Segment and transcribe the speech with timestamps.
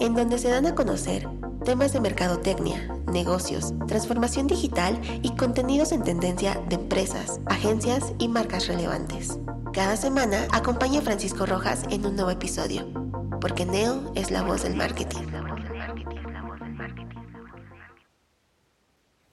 [0.00, 1.28] en donde se dan a conocer
[1.64, 8.68] temas de mercadotecnia, negocios, transformación digital y contenidos en tendencia de empresas, agencias y marcas
[8.68, 9.38] relevantes.
[9.72, 12.86] Cada semana acompaña a Francisco Rojas en un nuevo episodio,
[13.40, 15.26] porque Neo es la voz del marketing.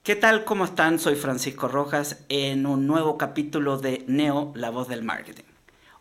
[0.02, 0.44] ¿Qué tal?
[0.44, 0.98] ¿Cómo están?
[0.98, 5.44] Soy Francisco Rojas en un nuevo capítulo de Neo, la voz del marketing.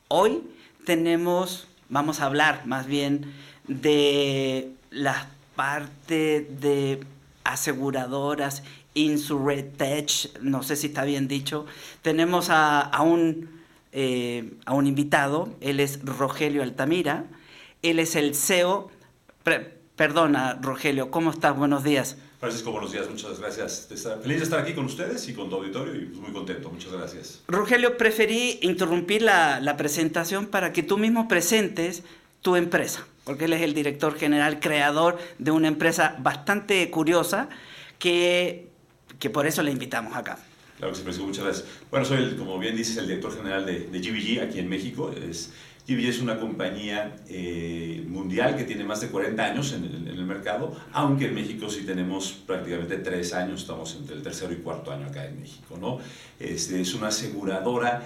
[0.09, 0.43] Hoy
[0.85, 3.33] tenemos, vamos a hablar más bien
[3.67, 6.99] de las parte de
[7.43, 8.63] aseguradoras,
[8.93, 11.65] Insurtech, no sé si está bien dicho.
[12.01, 17.25] Tenemos a, un, eh, a un invitado, él es Rogelio Altamira,
[17.81, 18.91] él es el CEO.
[19.95, 21.55] perdona, Rogelio, ¿cómo estás?
[21.55, 22.17] Buenos días.
[22.39, 23.87] Francisco, buenos días, muchas gracias.
[24.21, 26.91] Feliz de estar aquí con ustedes y con tu auditorio y pues, muy contento, muchas
[26.91, 27.41] gracias.
[27.47, 32.03] Rogelio, preferí interrumpir la, la presentación para que tú mismo presentes
[32.41, 37.49] tu empresa porque él es el director general, creador de una empresa bastante curiosa
[37.99, 38.69] que,
[39.19, 40.39] que por eso le invitamos acá.
[40.77, 41.67] Claro que sí, muchas gracias.
[41.89, 45.11] Bueno, soy, como bien dices, el director general de, de GBG aquí en México.
[45.11, 45.51] Es,
[45.87, 50.07] GBG es una compañía eh, mundial que tiene más de 40 años en el, en
[50.07, 54.57] el, mercado, aunque en México sí tenemos prácticamente 3 años, estamos entre el tercero y
[54.57, 55.77] cuarto año acá en México.
[55.79, 55.99] ¿no?
[56.39, 58.03] Este, es una aseguradora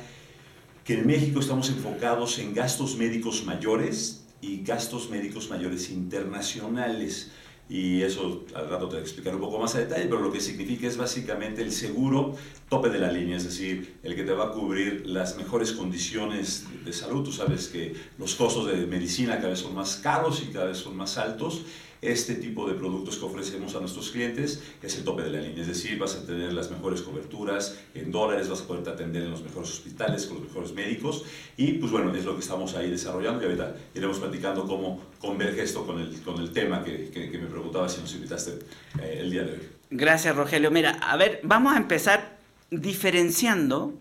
[0.83, 7.31] que en México estamos enfocados en gastos médicos mayores, y gastos médicos mayores internacionales.
[7.69, 10.31] Y eso al rato te voy a explicar un poco más a detalle, pero lo
[10.31, 12.35] que significa es básicamente el seguro
[12.67, 16.65] tope de la línea, es decir, el que te va a cubrir las mejores condiciones
[16.83, 17.23] de salud.
[17.23, 20.77] Tú sabes que los costos de medicina cada vez son más caros y cada vez
[20.77, 21.61] son más altos
[22.01, 25.61] este tipo de productos que ofrecemos a nuestros clientes es el tope de la línea,
[25.61, 29.31] es decir, vas a tener las mejores coberturas en dólares, vas a poder atender en
[29.31, 31.25] los mejores hospitales, con los mejores médicos
[31.57, 35.63] y pues bueno, es lo que estamos ahí desarrollando y ahorita iremos platicando cómo converge
[35.63, 38.59] esto con el, con el tema que, que, me preguntaba si nos invitaste
[39.01, 39.59] eh, el día de hoy.
[39.91, 40.71] Gracias Rogelio.
[40.71, 42.37] Mira, a ver, vamos a empezar
[42.71, 43.93] diferenciando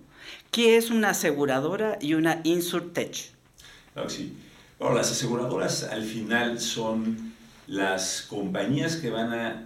[0.51, 3.33] qué es una aseguradora y una insurtech.
[3.93, 4.37] Claro que sí.
[4.79, 7.35] Bueno, las aseguradoras al final son
[7.69, 9.65] las compañías que van a,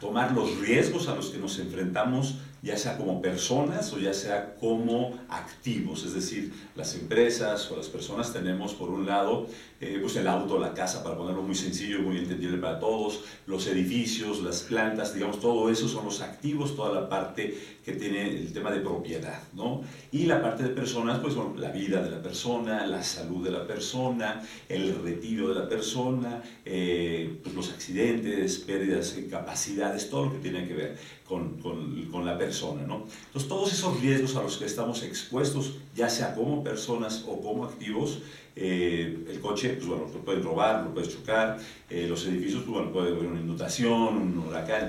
[0.00, 4.56] tomar los riesgos a los que nos enfrentamos, ya sea como personas o ya sea
[4.56, 9.46] como activos, es decir, las empresas o las personas tenemos por un lado
[9.80, 13.64] eh, pues el auto, la casa, para ponerlo muy sencillo, muy entendible para todos, los
[13.68, 18.52] edificios, las plantas, digamos, todo eso son los activos, toda la parte que tiene el
[18.52, 19.82] tema de propiedad, ¿no?
[20.10, 23.52] Y la parte de personas, pues bueno, la vida de la persona, la salud de
[23.52, 30.32] la persona, el retiro de la persona, eh, pues los accidentes, pérdidas, incapacidades, todo lo
[30.32, 33.04] que tiene que ver con, con, con, la persona, ¿no?
[33.26, 37.64] Entonces, todos esos riesgos a los que estamos expuestos, ya sea como personas o como
[37.64, 38.20] activos,
[38.56, 41.58] eh, el coche, pues bueno, lo pueden robar, lo puedes chocar,
[41.90, 44.88] eh, los edificios, pues bueno, puede haber una inundación, un huracán,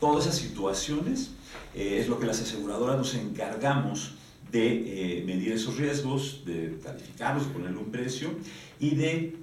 [0.00, 1.30] Todas esas situaciones
[1.74, 4.14] eh, es lo que las aseguradoras nos encargamos
[4.50, 8.30] de medir esos riesgos, de calificarlos, ponerle un precio
[8.78, 9.36] y de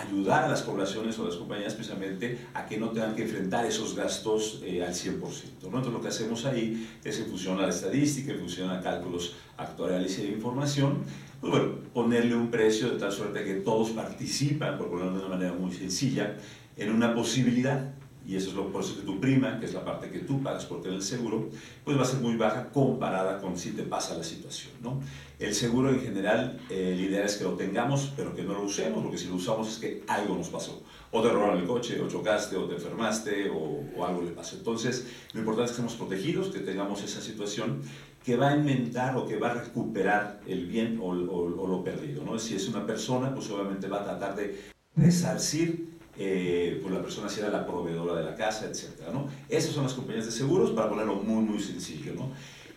[0.00, 3.94] ayudar a las poblaciones o las compañías precisamente a que no tengan que enfrentar esos
[3.94, 5.20] gastos al 100%.
[5.20, 5.66] ¿no?
[5.66, 9.36] Entonces lo que hacemos ahí es en función a la estadística, en función a cálculos
[9.56, 11.04] actuariales y de información,
[11.40, 15.28] pues bueno, ponerle un precio de tal suerte que todos participan, por ponerlo de una
[15.28, 16.36] manera muy sencilla,
[16.76, 17.92] en una posibilidad.
[18.26, 20.42] Y eso es lo, por eso que tu prima, que es la parte que tú
[20.42, 21.50] pagas por tener el seguro,
[21.84, 24.72] pues va a ser muy baja comparada con si te pasa la situación.
[24.82, 25.00] ¿no?
[25.38, 28.62] El seguro en general, eh, la idea es que lo tengamos, pero que no lo
[28.62, 30.82] usemos, porque si lo usamos es que algo nos pasó.
[31.10, 34.56] O te robaron el coche, o chocaste, o te enfermaste, o, o algo le pasó.
[34.56, 37.82] Entonces, lo importante es que estemos protegidos, que tengamos esa situación
[38.24, 42.24] que va a inventar o que va a recuperar el bien o, lo perdido.
[42.24, 42.38] ¿no?
[42.38, 44.58] Si es una persona, pues obviamente va a tratar de
[44.96, 49.08] resarcir eh, pues la persona si era la proveedora de la casa, etc.
[49.12, 49.28] ¿no?
[49.48, 52.14] Esas son las compañías de seguros, para ponerlo muy, muy sencillo.
[52.14, 52.30] ¿no?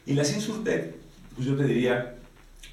[0.06, 0.95] Y las Insurtech,
[1.36, 2.16] pues yo te diría,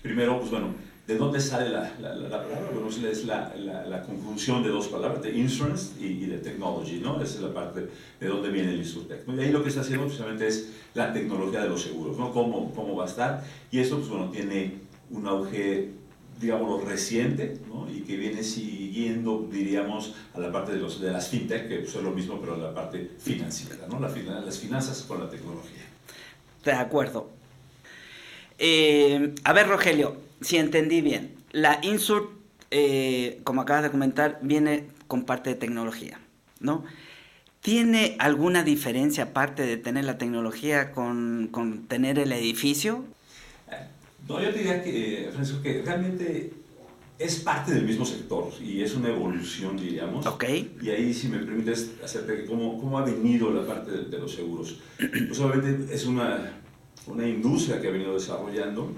[0.03, 0.75] primero, pues bueno,
[1.07, 2.71] ¿De dónde sale la, la, la palabra?
[2.73, 7.21] Bueno, es la, conjunción de dos palabras, de insurance y, de technology, ¿no?
[7.21, 7.89] Esa es la parte
[8.19, 9.21] de dónde viene el Insurtech.
[9.29, 12.33] Y ahí lo que está haciendo precisamente es la tecnología de los seguros, ¿no?
[12.33, 13.45] Cómo, cómo va a estar.
[13.71, 14.79] Y esto, pues bueno, tiene
[15.11, 15.91] un auge,
[16.41, 17.89] digamos, reciente, ¿no?
[17.91, 21.95] Y que viene siguiendo, diríamos, a la parte de, los, de las fintech, que pues,
[21.95, 24.01] es lo mismo, pero la parte financiera, ¿no?
[24.01, 24.09] La,
[24.41, 25.83] las finanzas con la tecnología.
[26.65, 27.31] De acuerdo.
[28.59, 32.31] Eh, a ver, Rogelio, si entendí bien, la Insurt,
[32.71, 36.19] eh, como acabas de comentar, viene con parte de tecnología,
[36.61, 36.85] ¿no?
[37.61, 43.05] ¿Tiene alguna diferencia aparte de tener la tecnología con, con tener el edificio?
[44.29, 46.53] No, yo diría que, Francisco, que realmente
[47.19, 50.27] es parte del mismo sector y es una evolución, diríamos.
[50.27, 50.45] Ok.
[50.83, 54.19] Y ahí, si me permites, hacerte de cómo, cómo ha venido la parte de, de
[54.19, 54.79] los seguros.
[54.99, 56.53] Pues obviamente es una,
[57.07, 58.93] una industria que ha venido desarrollando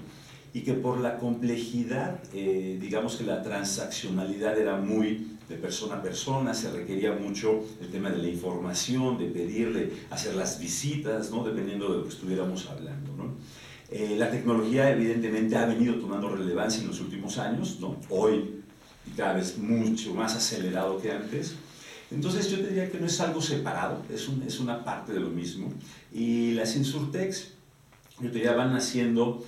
[0.53, 6.01] y que por la complejidad, eh, digamos que la transaccionalidad era muy de persona a
[6.01, 11.43] persona, se requería mucho el tema de la información, de pedirle, hacer las visitas, ¿no?
[11.43, 13.13] dependiendo de lo que estuviéramos hablando.
[13.15, 13.35] ¿no?
[13.89, 17.97] Eh, la tecnología evidentemente ha venido tomando relevancia en los últimos años, ¿no?
[18.09, 18.61] hoy
[19.05, 21.55] y cada vez mucho más acelerado que antes.
[22.11, 25.29] Entonces yo diría que no es algo separado, es, un, es una parte de lo
[25.29, 25.71] mismo.
[26.13, 27.51] Y las Insurtex,
[28.19, 29.45] yo diría, van haciendo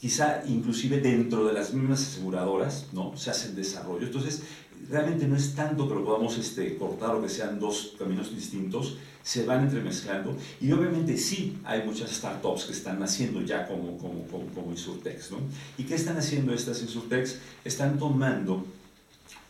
[0.00, 3.16] quizá inclusive dentro de las mismas aseguradoras, ¿no?
[3.16, 4.06] Se hacen desarrollo.
[4.06, 4.42] Entonces,
[4.88, 8.98] realmente no es tanto que lo podamos este, cortar o que sean dos caminos distintos,
[9.22, 14.22] se van entremezclando y obviamente sí hay muchas startups que están naciendo ya como, como,
[14.28, 15.38] como, como Insurtex, ¿no?
[15.76, 17.38] ¿Y qué están haciendo estas Insurtex?
[17.64, 18.64] Están tomando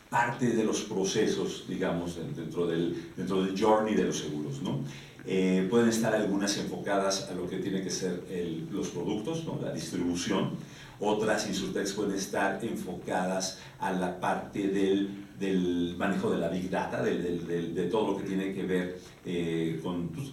[0.09, 4.79] parte de los procesos, digamos, dentro del, dentro del journey de los seguros, ¿no?
[5.29, 8.23] Eh, pueden estar algunas enfocadas a lo que tiene que ser
[8.71, 9.59] los productos, ¿no?
[9.61, 10.51] la distribución.
[10.99, 17.03] Otras Insurtex pueden estar enfocadas a la parte del, del manejo de la Big Data,
[17.03, 20.29] de, de, todo lo que tiene que ver eh, con pues,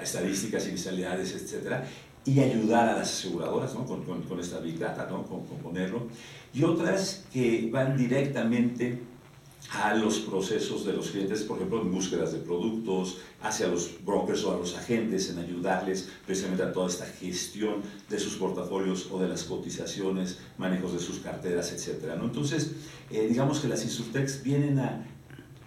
[0.00, 1.82] estadísticas, inicialidades, etc.
[2.24, 3.84] Y ayudar a las aseguradoras ¿no?
[3.84, 5.24] con, con, con, esta Big Data, ¿no?
[5.24, 6.06] con, con ponerlo.
[6.52, 9.00] Y otras que van directamente
[9.72, 14.44] a los procesos de los clientes, por ejemplo, en búsquedas de productos, hacia los brokers
[14.44, 19.18] o a los agentes, en ayudarles precisamente a toda esta gestión de sus portafolios o
[19.18, 22.12] de las cotizaciones, manejos de sus carteras, etc.
[22.22, 22.72] Entonces,
[23.10, 25.06] eh, digamos que las Insurtex vienen a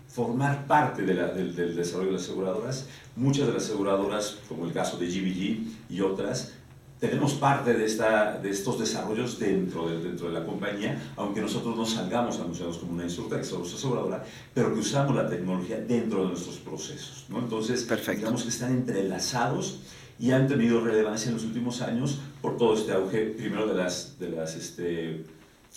[0.08, 2.86] formar parte de del, del desarrollo de las aseguradoras.
[3.16, 6.54] Muchas de las aseguradoras, como el caso de GBG y otras,
[7.00, 11.76] tenemos parte de, esta, de estos desarrollos dentro de, dentro de la compañía, aunque nosotros
[11.76, 14.24] no salgamos anunciados como una Insurtech o aseguradora,
[14.54, 17.26] pero que usamos la tecnología dentro de nuestros procesos.
[17.30, 17.40] ¿no?
[17.40, 18.20] Entonces, Perfecto.
[18.20, 19.82] digamos que están entrelazados
[20.20, 24.18] y han tenido relevancia en los últimos años por todo este auge, primero de, las,
[24.18, 25.24] de, las, este,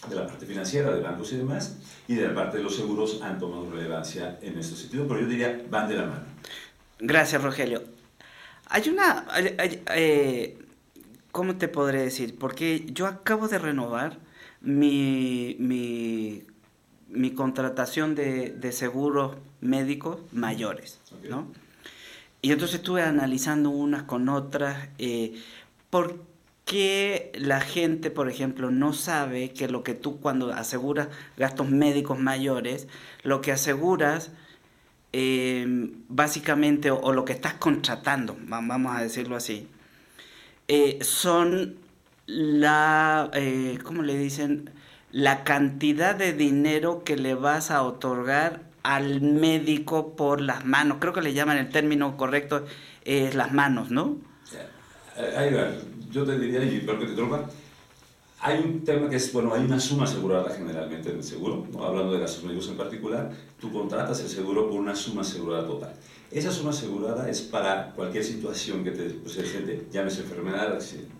[0.09, 1.77] de la parte financiera, de bancos y demás,
[2.09, 5.27] y de la parte de los seguros han tomado relevancia en este sentido, pero yo
[5.27, 6.25] diría van de la mano.
[6.99, 7.83] Gracias, Rogelio.
[8.69, 9.27] Hay una...
[9.31, 10.57] Hay, eh,
[11.33, 12.37] ¿cómo te podré decir?
[12.39, 14.19] Porque yo acabo de renovar
[14.61, 16.45] mi, mi,
[17.09, 21.31] mi contratación de, de, seguros médicos mayores, okay.
[21.31, 21.47] ¿no?
[22.43, 24.89] Y entonces estuve analizando unas con otras.
[24.99, 25.35] Eh,
[25.91, 26.25] ¿Por
[26.65, 32.19] qué la gente, por ejemplo, no sabe que lo que tú cuando aseguras gastos médicos
[32.19, 32.89] mayores,
[33.23, 34.33] lo que aseguras...
[35.13, 35.67] Eh,
[36.09, 39.67] básicamente, o, o, lo que estás contratando, vamos a decirlo así,
[40.73, 41.79] eh, son
[42.27, 44.71] la, eh, ¿cómo le dicen?
[45.11, 50.99] La cantidad de dinero que le vas a otorgar al médico por las manos.
[51.01, 52.67] Creo que le llaman el término correcto,
[53.05, 54.19] es las manos, ¿no?
[55.37, 55.73] Ahí va.
[56.13, 57.51] Yo te diría, y que te interrumpa,
[58.39, 61.85] hay un tema que es, bueno, hay una suma asegurada generalmente en el seguro, ¿no?
[61.85, 65.95] hablando de gastos médicos en particular, tú contratas el seguro por una suma asegurada total.
[66.31, 71.11] Esa suma asegurada es para cualquier situación que te presente, llámese enfermedad, accidente.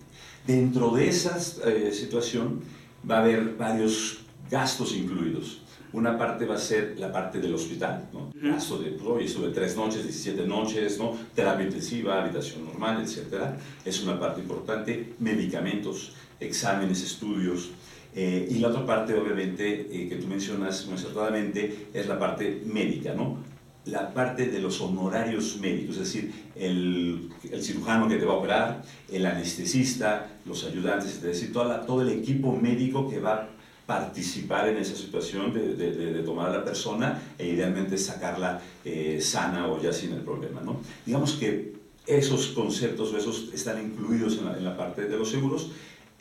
[0.47, 2.61] Dentro de esa eh, situación
[3.09, 5.63] va a haber varios gastos incluidos.
[5.91, 8.31] Una parte va a ser la parte del hospital, ¿no?
[8.33, 11.17] gasto de, pues, de tres noches, 17 noches, ¿no?
[11.35, 13.57] terapia intensiva, habitación normal, etc.
[13.83, 15.15] Es una parte importante.
[15.19, 17.71] Medicamentos, exámenes, estudios.
[18.15, 22.61] Eh, y la otra parte, obviamente, eh, que tú mencionas muy acertadamente, es la parte
[22.65, 23.50] médica, ¿no?
[23.85, 28.37] La parte de los honorarios médicos, es decir, el, el, cirujano que te va a
[28.37, 33.49] operar, el anestesista, los ayudantes, es decir, toda todo el equipo médico que va a
[33.87, 39.19] participar en esa situación de, de, de tomar a la persona e idealmente sacarla eh,
[39.19, 40.61] sana o ya sin el problema.
[40.61, 40.79] ¿no?
[41.05, 41.73] Digamos que
[42.05, 45.71] esos conceptos o esos están incluidos en la, en la parte de los seguros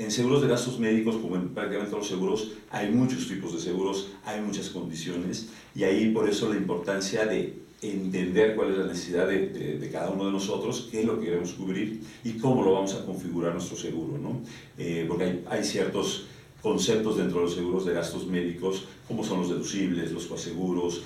[0.01, 4.09] En seguros de gastos médicos, como en prácticamente los seguros, hay muchos tipos de seguros,
[4.25, 9.29] hay muchas condiciones y ahí por eso la importancia de entender cuál es la necesidad
[9.29, 12.73] de, de, cada uno de nosotros, qué es lo que queremos cubrir y cómo lo
[12.73, 14.41] vamos a configurar nuestro seguro, ¿no?
[14.79, 16.25] Eh, porque hay, hay, ciertos
[16.63, 21.03] conceptos dentro de los seguros de gastos médicos, como son los deducibles, los coaseguros,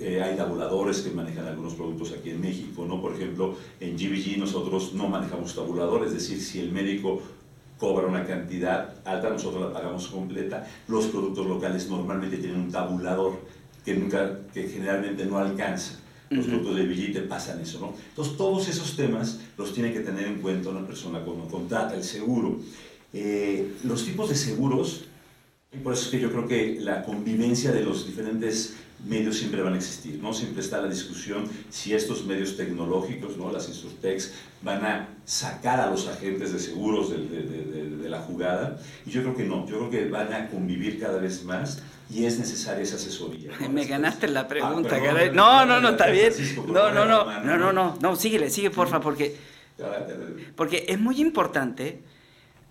[0.00, 3.00] eh, hay tabuladores que manejan algunos productos aquí en México, ¿no?
[3.00, 7.22] Por ejemplo, en GBG nosotros no manejamos tabuladores, es decir, si el médico
[7.78, 10.66] cobra una cantidad alta, nosotros la pagamos completa.
[10.88, 13.40] Los productos locales normalmente tienen un tabulador
[13.84, 16.00] que, nunca, que generalmente no alcanza.
[16.30, 17.94] Los productos de billete pasan eso, ¿no?
[18.08, 22.02] Entonces, todos esos temas los tiene que tener en cuenta una persona cuando contrata el
[22.02, 22.58] seguro.
[23.12, 25.04] Eh, los tipos de seguros,
[25.82, 28.74] por eso es que yo creo que la convivencia de los diferentes
[29.04, 30.32] medios siempre van a existir, ¿no?
[30.32, 33.52] Siempre está la discusión si estos medios tecnológicos, ¿no?
[33.52, 34.32] Las insurtechs,
[34.62, 38.78] van a sacar a los agentes de seguros de, de, de, la jugada.
[39.04, 42.24] Y yo creo que no, yo creo que van a convivir cada vez más y
[42.24, 43.50] es necesaria esa asesoría.
[43.70, 46.32] Me ganaste la pregunta, ah, No, no, no, está bien.
[46.66, 49.36] No, no, no, no, no, no, no, síguele, sigue, porfa, porque,
[50.56, 52.02] porque es muy importante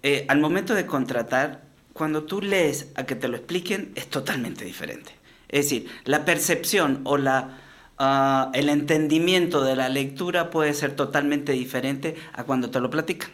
[0.01, 1.61] eh, al momento de contratar,
[1.93, 5.11] cuando tú lees a que te lo expliquen, es totalmente diferente.
[5.53, 7.59] Es decir, la percepción o la,
[7.99, 13.29] uh, el entendimiento de la lectura puede ser totalmente diferente a cuando te lo platican.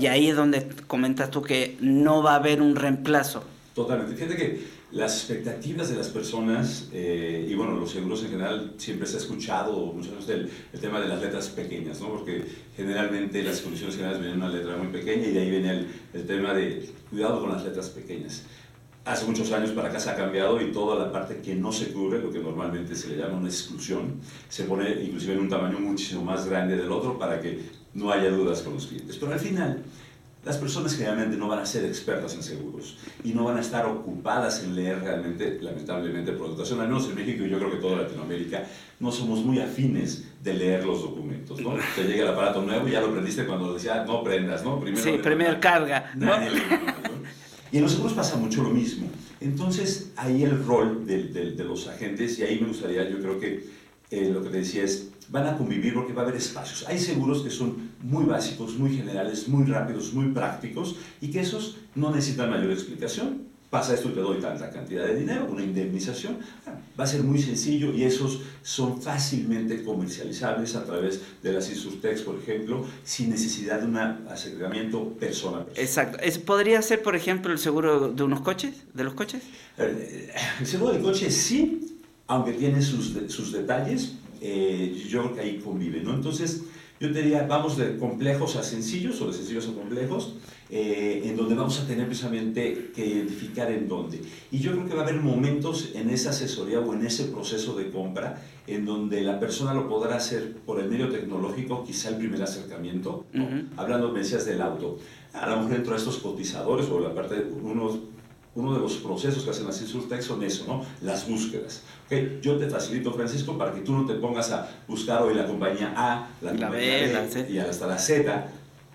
[0.00, 3.44] Y ahí es donde comentas tú que no va a haber un reemplazo.
[3.72, 4.16] Totalmente.
[4.16, 9.06] Fíjate que las expectativas de las personas, eh, y bueno, los seguros en general, siempre
[9.06, 12.08] se ha escuchado muchas veces el, el, tema de las letras pequeñas, ¿no?
[12.08, 12.42] Porque
[12.76, 16.26] generalmente las condiciones generales vienen una letra muy pequeña y de ahí viene el, el
[16.26, 18.42] tema de cuidado con las letras pequeñas
[19.04, 21.92] hace muchos años para acá se ha cambiado y toda la parte que no se
[21.92, 25.78] cubre, lo que normalmente se le llama una exclusión, se pone inclusive en un tamaño
[25.78, 27.60] muchísimo más grande del otro para que
[27.94, 29.16] no haya dudas con los clientes.
[29.16, 29.82] Pero al final,
[30.44, 33.86] las personas generalmente no van a ser expertas en seguros y no van a estar
[33.86, 36.80] ocupadas en leer realmente, lamentablemente, por dotación.
[36.80, 38.64] Al menos en México y yo creo que toda Latinoamérica
[39.00, 41.60] no somos muy afines de leer los documentos.
[41.60, 41.74] ¿no?
[41.96, 44.78] Te llega el aparato nuevo y ya lo prendiste cuando decía, no prendas, ¿no?
[44.80, 46.12] Primero sí, primero carga.
[46.14, 46.34] ¿no?
[47.74, 49.08] Y en los seguros pasa mucho lo mismo.
[49.40, 53.66] Entonces, ahí el rol de, los agentes, y ahí me gustaría, yo creo que
[54.12, 56.86] eh, lo que te decía es, van a convivir porque va a haber espacios.
[56.86, 61.78] Hay seguros que son muy básicos, muy generales, muy rápidos, muy prácticos, y que esos
[61.96, 63.42] no necesitan mayor explicación
[63.74, 66.36] pasa esto y te doy tanta cantidad de dinero, una indemnización,
[66.98, 72.22] va a ser muy sencillo y esos son fácilmente comercializables a través de las Insurtex,
[72.22, 75.82] por ejemplo, sin necesidad de un acercamiento persona, persona.
[75.84, 76.18] Exacto.
[76.46, 79.42] ¿Podría ser, por ejemplo, el seguro de unos coches, de los coches?
[79.76, 85.40] Eh, el seguro de coches sí, aunque tiene sus, sus detalles, eh, yo creo que
[85.40, 86.14] ahí convive, ¿no?
[86.14, 86.62] Entonces,
[87.04, 90.36] yo te diría, vamos de complejos a sencillos o de sencillos a complejos,
[90.70, 94.22] eh, en donde vamos a tener precisamente que identificar en dónde.
[94.50, 97.76] Y yo creo que va a haber momentos en esa asesoría o en ese proceso
[97.76, 102.16] de compra en donde la persona lo podrá hacer por el medio tecnológico, quizá el
[102.16, 103.26] primer acercamiento,
[103.76, 104.98] hablando, me decías, del auto.
[105.34, 107.98] A lo mejor dentro de estos cotizadores o la parte de unos
[108.54, 110.84] uno de los procesos que hacen las Insurtech son eso, ¿no?
[111.02, 111.82] Las búsquedas.
[112.14, 112.38] ¿Okay?
[112.42, 115.92] Yo te facilito, Francisco, para que tú no te pongas a buscar hoy la compañía
[115.96, 118.48] A, la, compañía B, y hasta la Z,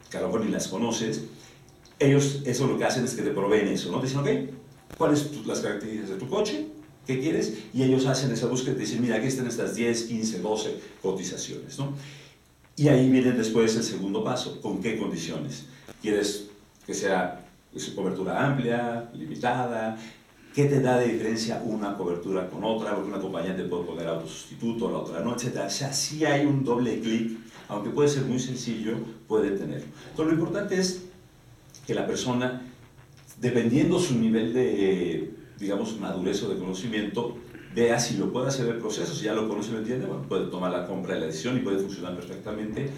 [0.09, 1.23] que a lo mejor ni las conoces.
[1.99, 3.99] Ellos, eso lo que hacen es que te proveen eso, ¿no?
[3.99, 6.67] Te dicen, ok, ¿cuáles son las características de tu coche?
[7.05, 7.57] ¿Qué quieres?
[7.73, 10.75] Y ellos hacen esa búsqueda y te dicen, mira, aquí están estas 10, 15, 12
[11.01, 11.93] cotizaciones, ¿no?
[12.77, 15.65] Y ahí viene después el segundo paso, ¿con qué condiciones?
[16.01, 16.45] ¿Quieres
[16.85, 17.45] que sea
[17.75, 19.97] es cobertura amplia, limitada.
[20.53, 22.95] ¿Qué te da de diferencia una cobertura con otra?
[22.95, 25.61] Porque una compañía te puede poner autosustituto, la otra no, etc.
[25.67, 27.37] O sea, sí hay un doble clic,
[27.67, 29.87] aunque puede ser muy sencillo, puede tenerlo.
[30.09, 31.05] Entonces, lo importante es
[31.85, 32.63] que la persona,
[33.39, 37.37] dependiendo su nivel de, digamos, madurez o de conocimiento,
[37.75, 40.23] vea si lo puede hacer el proceso, si ya lo conoce y lo entiende, bueno,
[40.23, 42.89] puede tomar la compra de la decisión y puede funcionar perfectamente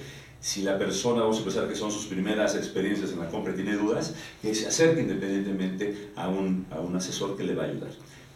[0.42, 3.58] si la persona, vamos a pensar que son sus primeras experiencias en la compra y
[3.58, 7.68] tiene dudas, que se acerque independientemente a un, a un asesor que le va a
[7.68, 7.92] ayudar.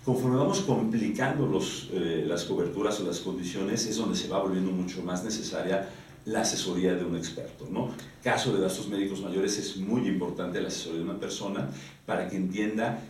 [0.05, 4.71] Conforme vamos complicando los, eh, las coberturas o las condiciones, es donde se va volviendo
[4.71, 5.89] mucho más necesaria
[6.25, 7.67] la asesoría de un experto.
[7.71, 7.89] ¿no?
[8.23, 11.69] Caso de gastos médicos mayores es muy importante la asesoría de una persona
[12.05, 13.01] para que entienda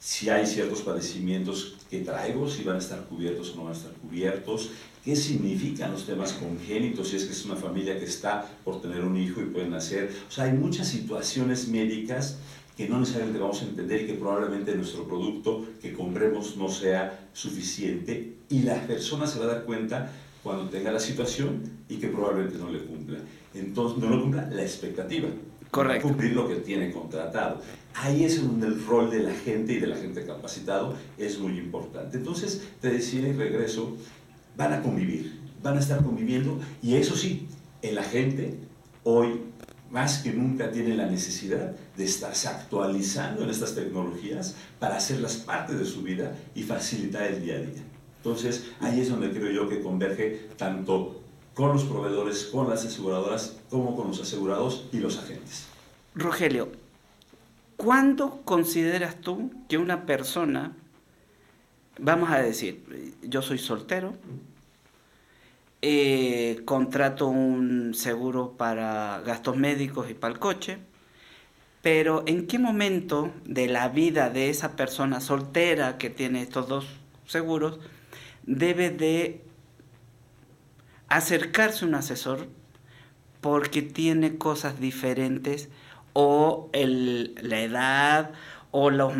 [0.00, 3.76] si hay ciertos padecimientos que traigo, si van a estar cubiertos o no van a
[3.76, 4.70] estar cubiertos,
[5.04, 9.04] qué significan los temas congénitos, si es que es una familia que está por tener
[9.04, 10.10] un hijo y pueden nacer.
[10.26, 12.38] O sea, hay muchas situaciones médicas
[12.78, 17.28] que no necesariamente vamos a entender y que probablemente nuestro producto que compremos no sea
[17.34, 20.10] suficiente y la persona se va a dar cuenta
[20.42, 23.18] cuando tenga la situación y que probablemente no le cumpla.
[23.52, 25.28] Entonces, no le cumpla la expectativa.
[25.70, 26.08] Correcto.
[26.08, 27.60] cumplir lo que tiene contratado.
[27.94, 31.58] Ahí es donde el rol de la gente y de la gente capacitado es muy
[31.58, 32.16] importante.
[32.16, 33.96] Entonces, te decía y regreso,
[34.56, 37.48] van a convivir, van a estar conviviendo y eso sí,
[37.82, 38.58] el agente
[39.04, 39.40] hoy
[39.90, 45.74] más que nunca tiene la necesidad de estarse actualizando en estas tecnologías para hacerlas parte
[45.74, 47.82] de su vida y facilitar el día a día.
[48.18, 51.19] Entonces, ahí es donde creo yo que converge tanto
[51.54, 55.66] con los proveedores, con las aseguradoras, como con los asegurados y los agentes.
[56.14, 56.70] Rogelio,
[57.76, 60.76] ¿cuándo consideras tú que una persona,
[61.98, 64.14] vamos a decir, yo soy soltero,
[65.82, 70.78] eh, contrato un seguro para gastos médicos y para el coche,
[71.82, 76.86] pero ¿en qué momento de la vida de esa persona soltera que tiene estos dos
[77.26, 77.78] seguros
[78.44, 79.40] debe de
[81.10, 82.46] acercarse a un asesor
[83.42, 85.68] porque tiene cosas diferentes
[86.14, 88.30] o el, la edad
[88.70, 89.12] o los,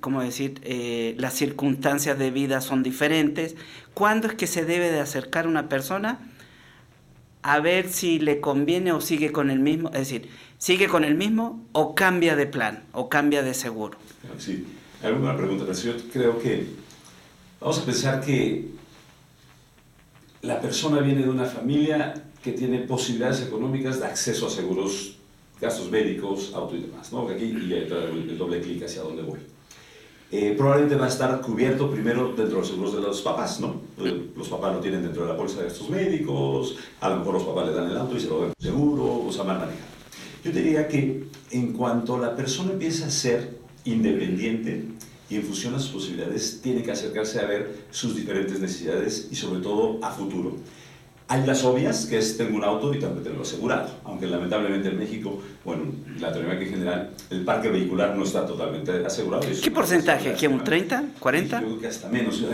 [0.00, 0.60] ¿cómo decir?
[0.62, 3.56] Eh, las circunstancias de vida son diferentes.
[3.92, 6.20] ¿Cuándo es que se debe de acercar una persona
[7.42, 9.88] a ver si le conviene o sigue con el mismo?
[9.88, 13.98] Es decir, ¿sigue con el mismo o cambia de plan o cambia de seguro?
[14.38, 14.64] Sí,
[15.02, 16.68] alguna pregunta, yo creo que
[17.60, 18.68] vamos a pensar que
[20.44, 25.16] la persona viene de una familia que tiene posibilidades económicas de acceso a seguros,
[25.60, 27.26] gastos médicos, auto y demás, ¿no?
[27.28, 29.38] Aquí y el doble clic hacia dónde voy.
[30.30, 33.80] Eh, probablemente va a estar cubierto primero dentro de los seguros de los papás, ¿no?
[34.36, 37.44] Los papás lo tienen dentro de la bolsa de gastos médicos, a lo mejor los
[37.44, 39.94] papás le dan el auto y se lo dan seguro, o sea, mal manejado.
[40.44, 44.84] Yo diría que en cuanto la persona empieza a ser independiente
[45.30, 49.34] y en función a sus posibilidades, tiene que acercarse a ver sus diferentes necesidades y
[49.34, 50.56] sobre todo a futuro.
[51.26, 54.88] Hay las obvias, que es tengo un auto y tengo que tenerlo asegurado, aunque lamentablemente
[54.88, 55.84] en México, bueno,
[56.20, 59.46] la teoría que en general, el parque vehicular no está totalmente asegurado.
[59.62, 60.34] ¿Qué porcentaje?
[60.34, 61.04] ¿Qué, un 30?
[61.18, 61.42] ¿40?
[61.48, 62.44] Yo creo que hasta menos.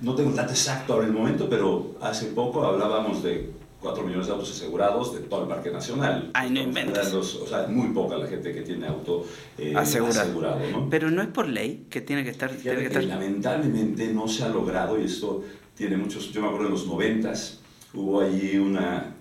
[0.00, 4.26] No tengo dato exacto ahora en el momento, pero hace poco hablábamos de 4 millones
[4.26, 6.30] de autos asegurados de todo el Parque Nacional.
[6.34, 7.14] Ay, no inventes.
[7.14, 9.24] o sea, muy poca la gente que tiene auto
[9.56, 10.58] eh, asegurado.
[10.72, 10.90] ¿no?
[10.90, 12.50] Pero no es por ley que tiene que estar...
[12.50, 13.04] Tiene que estar...
[13.04, 15.44] Lamentablemente no se ha logrado y esto
[15.76, 16.32] tiene muchos...
[16.32, 17.60] Yo me acuerdo en los noventas
[17.94, 19.14] hubo allí una,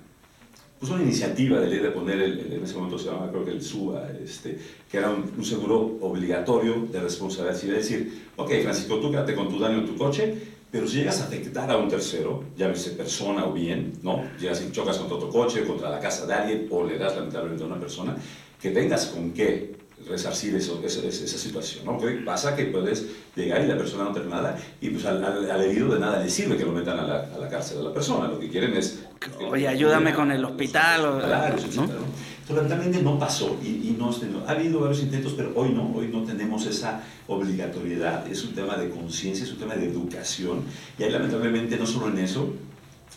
[0.79, 3.51] pues una iniciativa de ley de poner, el, en ese momento se llamaba creo que
[3.51, 4.57] el SUA, este,
[4.89, 7.75] que era un, seguro obligatorio de responsabilidad civil.
[7.75, 11.21] Es decir, ok, Francisco, tú quédate con tu daño en tu coche, pero si llegas
[11.21, 14.23] a afectar a un tercero, llámese persona o bien, ¿no?
[14.39, 17.63] Llegas y chocas contra otro coche, contra la casa de alguien, o le das lamentablemente
[17.63, 18.15] a una persona,
[18.61, 19.77] que tengas con qué
[20.07, 21.85] resarcir eso, esa, esa, situación.
[21.85, 21.97] ¿no?
[21.97, 25.61] Porque pasa que puedes llegar y la persona no tener nada y pues al, al,
[25.63, 27.93] herido de nada le sirve que lo metan a la, a la, cárcel a la
[27.93, 28.27] persona.
[28.27, 29.03] Lo que quieren es...
[29.49, 31.05] Oye, ayúdame con el hospital.
[31.05, 31.89] O, claro, ¿no?
[32.49, 34.09] Lamentablemente no pasó y, y no,
[34.47, 38.25] ha habido varios intentos, pero hoy no, hoy no tenemos esa obligatoriedad.
[38.27, 40.61] Es un tema de conciencia, es un tema de educación
[40.97, 42.53] y hay lamentablemente no solo en eso,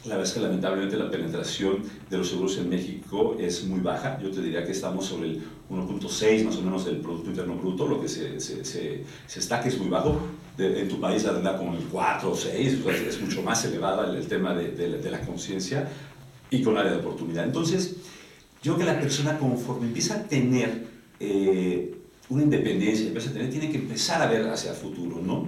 [0.04, 4.18] la verdad es que lamentablemente la penetración de los seguros en México es muy baja.
[4.22, 7.86] Yo te diría que estamos sobre el 1.6 más o menos del Producto Interno Bruto,
[7.86, 9.04] lo que se, se, se,
[9.36, 10.18] está que es muy bajo.
[10.56, 14.54] en tu país anda como el 4 o 6, es mucho más elevada el, tema
[14.54, 15.86] de, de, la conciencia
[16.50, 17.44] y con área de oportunidad.
[17.44, 17.96] Entonces,
[18.62, 20.87] yo que la persona conforme empieza a tener
[21.18, 21.94] eh,
[22.29, 25.46] una independencia, empieza a tener, tiene que empezar a ver hacia el futuro, ¿no?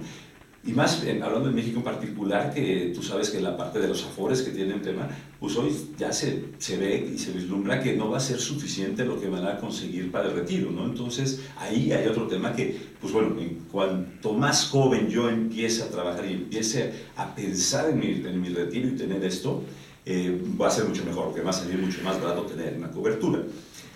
[0.65, 4.05] Y más hablando de México en particular, que tú sabes que la parte de los
[4.05, 7.97] afores que tiene el tema, pues hoy ya se, se ve y se vislumbra que
[7.97, 10.85] no va a ser suficiente lo que van a conseguir para el retiro, ¿no?
[10.85, 15.89] Entonces ahí hay otro tema que, pues bueno, en cuanto más joven yo empiece a
[15.89, 19.63] trabajar y empiece a pensar en mi, en mi retiro y tener esto,
[20.05, 22.91] eh, va a ser mucho mejor, porque va a salir mucho más barato tener una
[22.91, 23.41] cobertura.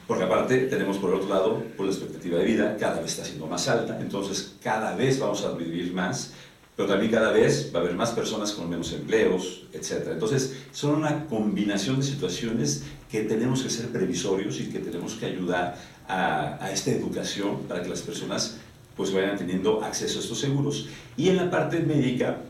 [0.08, 3.46] Porque aparte tenemos por otro lado, pues la expectativa de vida cada vez está siendo
[3.46, 6.34] más alta, entonces cada vez vamos a vivir más,
[6.78, 10.10] pero también cada vez va a haber más personas con menos empleos, etc.
[10.12, 15.26] Entonces, son una combinación de situaciones que tenemos que ser previsorios y que tenemos que
[15.26, 15.76] ayudar
[16.08, 18.58] a, esta educación para que las personas
[18.96, 20.88] pues vayan teniendo acceso a estos seguros.
[21.18, 22.42] Y en la parte médica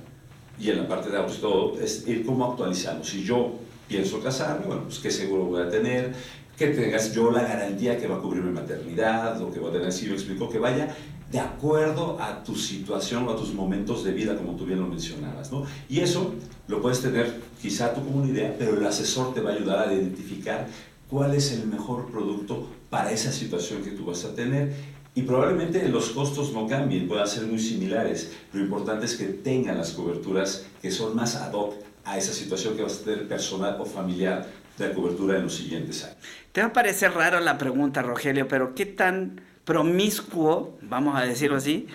[0.60, 3.08] y en la parte de autos todo, es ir cómo actualizamos.
[3.08, 3.54] Si yo
[3.88, 6.14] pienso casarme, bueno, pues qué seguro voy a tener,
[6.58, 9.74] que tengas yo la garantía que va a cubrir mi maternidad, o que va a
[9.74, 10.96] tener, si yo explico, que vaya
[11.32, 14.88] de acuerdo a tu situación o a tus momentos de vida, como tú bien lo
[14.88, 15.52] mencionabas.
[15.52, 15.66] ¿no?
[15.90, 16.34] Y eso
[16.68, 19.88] lo puedes tener quizá tú como una idea, pero el asesor te va a ayudar
[19.88, 20.68] a identificar
[21.10, 24.74] cuál es el mejor producto para esa situación que tú vas a tener.
[25.18, 28.34] Y probablemente los costos no cambien, puedan ser muy similares.
[28.54, 31.74] Lo importante es que tengan las coberturas que son más ad hoc
[32.06, 34.46] a esa situación que vas a tener personal o familiar
[34.78, 36.18] de la cobertura en los siguientes años.
[36.52, 41.58] Te va a parecer raro la pregunta, Rogelio, pero ¿qué tan promiscuo, vamos a decirlo
[41.58, 41.88] así,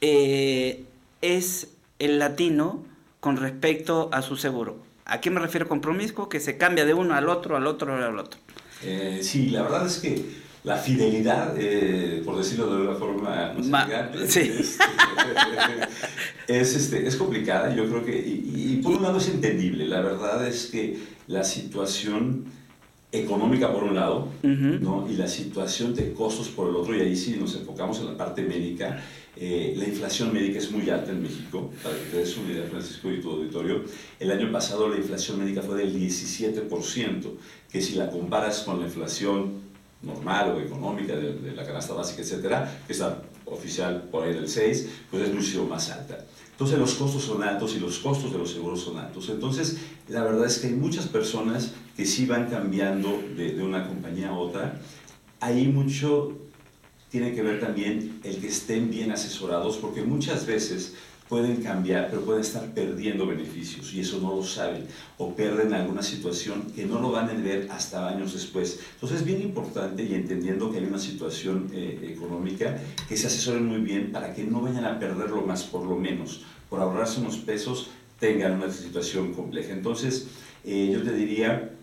[0.00, 0.84] eh,
[1.22, 2.84] es el latino
[3.18, 4.76] con respecto a su seguro?
[5.06, 6.28] ¿A qué me refiero con promiscuo?
[6.28, 8.38] Que se cambia de uno al otro, al otro, al otro.
[8.84, 13.88] Eh, sí, la verdad es que la fidelidad, eh, por decirlo de una forma Ma-
[14.26, 14.50] sí.
[16.48, 20.00] es, este, es complicada, yo creo que, y, y por un lado es entendible, la
[20.00, 22.44] verdad es que la situación
[23.12, 24.28] económica por un lado.
[24.42, 25.06] ¿no?
[25.10, 28.16] y la situación de costos por el otro, y ahí sí nos enfocamos en la
[28.16, 29.02] parte médica,
[29.36, 32.66] eh, la inflación médica es muy alta en México, para que te des una idea,
[32.70, 33.82] Francisco, y tu auditorio.
[34.18, 37.30] El año pasado la inflación médica fue del 17%,
[37.72, 39.69] que si la comparas con la inflación
[40.02, 44.88] normal o económica de, la canasta básica, etcétera, que está oficial por ahí del 6,
[45.10, 46.24] pues es mucho más alta.
[46.52, 49.28] Entonces los costos son altos y los costos de los seguros son altos.
[49.28, 53.86] Entonces la verdad es que hay muchas personas que sí van cambiando de, de una
[53.86, 54.80] compañía a otra.
[55.40, 56.36] Ahí mucho
[57.10, 60.94] tiene que ver también el que estén bien asesorados, porque muchas veces
[61.30, 64.84] pueden cambiar, pero pueden estar perdiendo beneficios y eso no lo saben
[65.16, 68.80] o pierden alguna situación que no lo van a ver hasta años después.
[68.94, 72.76] Entonces es bien importante y entendiendo que hay una situación eh, económica,
[73.08, 76.42] que se asesoren muy bien para que no vayan a perderlo más, por lo menos,
[76.68, 79.72] por ahorrarse unos pesos, tengan una situación compleja.
[79.72, 80.26] Entonces
[80.64, 81.76] eh, yo te diría...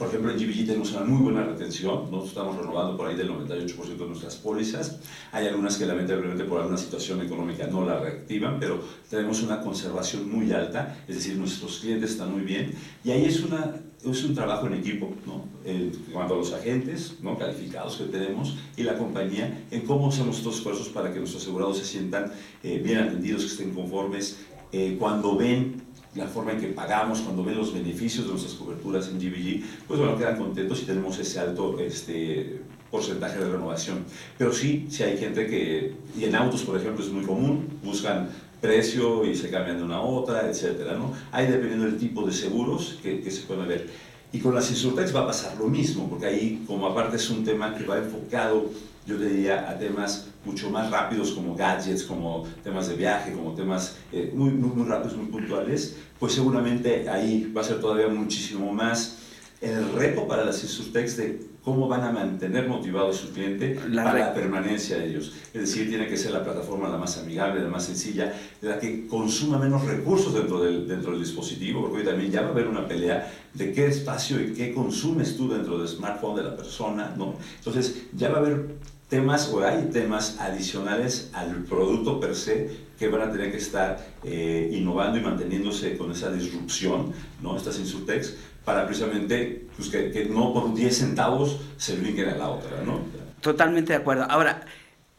[0.00, 3.28] Por ejemplo, en GBG tenemos una muy buena retención, nosotros estamos renovando por ahí del
[3.32, 4.98] 98% de nuestras pólizas.
[5.30, 10.32] Hay algunas que lamentablemente por alguna situación económica no la reactivan, pero tenemos una conservación
[10.32, 12.72] muy alta, es decir, nuestros clientes están muy bien.
[13.04, 15.44] Y ahí es, una, es un trabajo en equipo, ¿no?
[15.66, 17.36] En cuanto a los agentes ¿no?
[17.36, 21.76] calificados que tenemos y la compañía, en cómo hacemos estos esfuerzos para que nuestros asegurados
[21.76, 22.32] se sientan
[22.62, 24.38] eh, bien atendidos, que estén conformes,
[24.72, 25.82] eh, cuando ven
[26.14, 30.00] la forma en que pagamos, cuando ven los beneficios de nuestras coberturas en GBG, pues
[30.00, 34.04] bueno, quedan contentos y tenemos ese alto este, porcentaje de renovación.
[34.36, 38.28] Pero sí, sí hay gente que, y en autos por ejemplo es muy común, buscan
[38.60, 41.12] precio y se cambian de una a otra, etcétera, ¿no?
[41.32, 43.88] Hay dependiendo del tipo de seguros que, que se pueden ver.
[44.32, 47.44] Y con las Insurtechs va a pasar lo mismo, porque ahí, como aparte es un
[47.44, 48.70] tema que va enfocado,
[49.06, 53.54] yo te diría, a temas mucho más rápidos como gadgets, como temas de viaje, como
[53.54, 58.08] temas eh, muy, muy, muy rápidos, muy puntuales, pues seguramente ahí va a ser todavía
[58.08, 59.18] muchísimo más
[59.60, 64.04] el reto para las Insurtechs de cómo van a mantener motivado a su cliente La
[64.04, 65.32] para la permanencia de ellos.
[65.52, 69.06] Es decir, tiene que ser la plataforma la más amigable, la más sencilla, la que
[69.06, 72.66] consuma menos recursos dentro del, dentro del dispositivo, porque hoy también ya va a haber
[72.66, 77.14] una pelea de qué espacio y qué consumes tú dentro del smartphone de la persona,
[77.16, 77.34] ¿no?
[77.58, 78.76] Entonces, ya va a haber
[79.08, 83.98] temas o hay temas adicionales al producto per se que van a tener que estar
[84.22, 87.56] eh, innovando y manteniéndose con esa disrupción, ¿no?
[87.56, 92.48] Estas Insurtechs, para precisamente pues, que, que no por 10 centavos se brinquen a la
[92.48, 93.00] otra, ¿no?
[93.40, 94.26] Totalmente de acuerdo.
[94.28, 94.66] Ahora,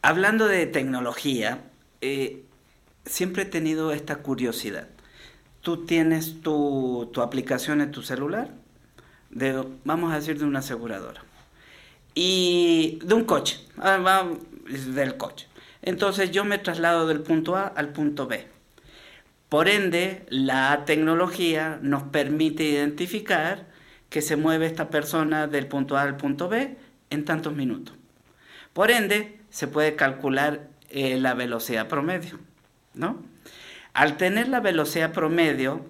[0.00, 1.64] hablando de tecnología,
[2.00, 2.44] eh,
[3.04, 4.88] siempre he tenido esta curiosidad.
[5.60, 8.50] Tú tienes tu, tu aplicación en tu celular,
[9.30, 11.22] de, vamos a decir, de una aseguradora,
[12.14, 14.26] y de un coche, ah,
[14.66, 15.48] del coche.
[15.82, 18.46] Entonces yo me traslado del punto A al punto B.
[19.52, 23.66] Por ende, la tecnología nos permite identificar
[24.08, 26.78] que se mueve esta persona del punto A al punto B
[27.10, 27.94] en tantos minutos.
[28.72, 32.38] Por ende, se puede calcular eh, la velocidad promedio,
[32.94, 33.22] ¿no?
[33.92, 35.84] Al tener la velocidad promedio,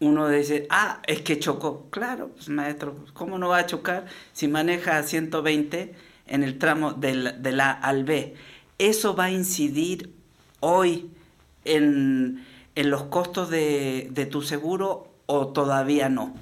[0.00, 1.88] uno dice, ah, es que chocó.
[1.90, 5.94] Claro, pues maestro, ¿cómo no va a chocar si maneja a 120
[6.26, 8.34] en el tramo del, de la al B?
[8.76, 10.10] Eso va a incidir
[10.58, 11.12] hoy
[11.64, 12.44] en,
[12.76, 16.34] en los costos de, de tu seguro o todavía no.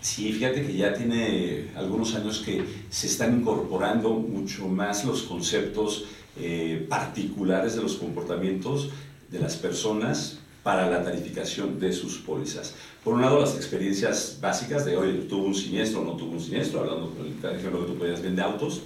[0.00, 6.04] Sí, fíjate que ya tiene algunos años que se están incorporando mucho más los conceptos
[6.36, 8.90] eh, particulares de los comportamientos
[9.30, 12.74] de las personas para la tarificación de sus pólizas.
[13.02, 16.40] Por un lado, las experiencias básicas de, oye, tuvo un siniestro o no tuvo un
[16.40, 18.82] siniestro, hablando por el ejemplo que tú podías vender autos,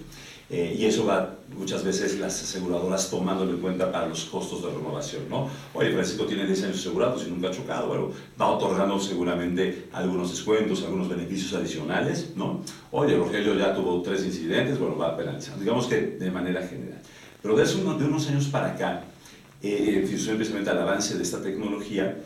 [0.50, 4.70] eh, y eso va muchas veces las aseguradoras tomándolo en cuenta para los costos de
[4.70, 5.50] renovación, ¿no?
[5.74, 10.30] Oye, Francisco tiene 10 años asegurados y nunca ha chocado, bueno, va otorgando seguramente algunos
[10.30, 12.62] descuentos, algunos beneficios adicionales, ¿no?
[12.92, 17.00] Oye, Rogelio ya tuvo tres incidentes, bueno, va penalizando, digamos que de manera general.
[17.42, 19.04] Pero de, eso, de unos años para acá,
[19.62, 22.16] eh, en función precisamente al avance de esta tecnología,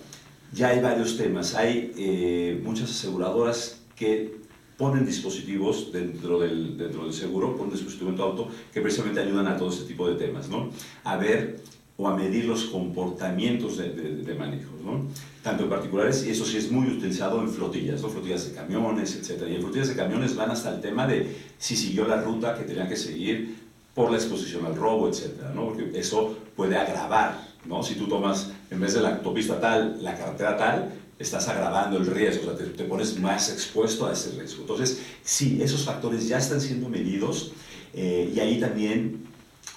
[0.52, 1.54] ya hay varios temas.
[1.54, 4.41] Hay eh, muchas aseguradoras que
[4.82, 9.46] ponen dispositivos dentro del, dentro del seguro, ponen dispositivos en tu auto que precisamente ayudan
[9.46, 10.70] a todo este tipo de temas, ¿no?
[11.04, 11.60] A ver
[11.96, 15.06] o a medir los comportamientos de, de, manejos, ¿no?
[15.40, 18.08] tanto en particulares, y eso sí es muy utilizado en flotillas, ¿no?
[18.08, 19.44] flotillas de camiones, etc.
[19.48, 22.64] Y en flotillas de camiones van hasta el tema de si siguió la ruta que
[22.64, 23.54] tenía que seguir
[23.94, 25.54] por la exposición al robo, etc.
[25.54, 25.66] ¿no?
[25.66, 27.84] Porque eso puede agravar, ¿no?
[27.84, 32.06] si tú tomas, en vez de la autopista tal, la carretera tal, estás agravando el
[32.06, 34.62] riesgo, o sea, te, pones más expuesto a ese riesgo.
[34.62, 37.52] Entonces, sí, esos factores ya están siendo medidos
[37.94, 39.26] eh, y ahí también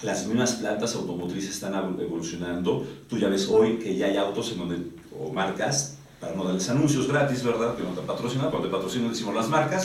[0.02, 2.86] las mismas plantas automotrices están evolucionando.
[3.08, 4.76] Tú ya ves hoy que ya hay autos en donde,
[5.18, 7.76] o marcas, para no darles anuncios gratis, ¿verdad?
[7.76, 9.84] Que no te patrocinan, cuando te patrocinan decimos las marcas,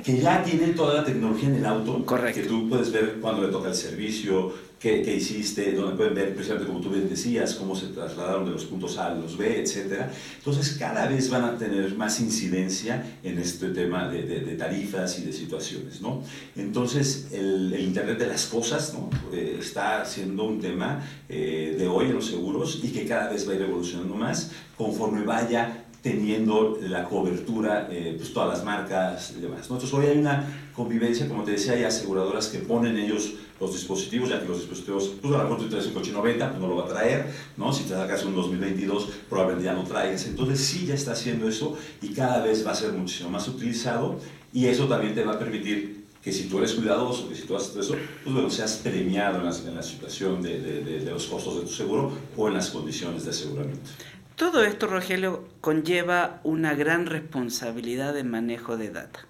[0.00, 2.04] que ya tienen toda la tecnología en el auto.
[2.04, 2.40] Correcto.
[2.40, 4.52] Que tú puedes ver cuando le toca el servicio,
[4.82, 8.50] qué, qué, hiciste, donde pueden ver precisamente como tú bien decías, cómo se trasladaron de
[8.50, 10.06] los puntos A a los B, etc.
[10.38, 15.18] Entonces cada vez van a tener más incidencia en este tema de, de, de tarifas
[15.20, 16.24] y de situaciones, ¿no?
[16.56, 19.08] Entonces el, el Internet de las cosas, ¿no?
[19.32, 23.46] Eh, está siendo un tema eh, de hoy en los seguros y que cada vez
[23.46, 29.34] va a ir evolucionando más conforme vaya teniendo la cobertura, eh, pues todas las marcas
[29.36, 29.60] y demás.
[29.62, 34.28] Entonces hoy hay una convivencia, como te decía, hay aseguradoras que ponen ellos los dispositivos,
[34.28, 36.66] ya que los dispositivos, pues a lo mejor tú traes un coche 90, pues no
[36.66, 37.72] lo va a traer, ¿no?
[37.72, 40.26] Si te sacas un 2022, probablemente ya no traigas.
[40.26, 44.18] Entonces sí ya está haciendo eso y cada vez va a ser muchísimo más utilizado
[44.52, 47.54] y eso también te va a permitir que si tú eres cuidadoso, que si tú
[47.54, 51.26] haces eso, pues bueno, seas premiado en la, en la situación de, de, de los
[51.26, 53.90] costos de tu seguro o en las condiciones de aseguramiento.
[54.36, 59.20] Todo esto, Rogelio, conlleva una gran responsabilidad de manejo de data,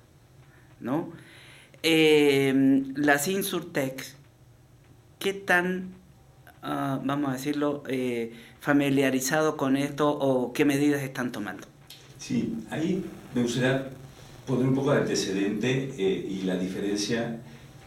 [0.81, 1.13] ¿no?
[1.83, 4.03] Eh, las Insurtech,
[5.19, 5.91] ¿qué tan,
[6.63, 11.67] uh, vamos a decirlo, eh, familiarizado con esto o qué medidas están tomando?
[12.19, 13.91] Sí, ahí me gustaría
[14.47, 17.41] poner un poco de antecedente eh, y la diferencia.